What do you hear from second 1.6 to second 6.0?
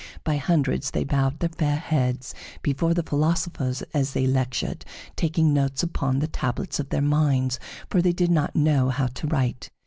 heads before the philosophers as they lectured, taking notes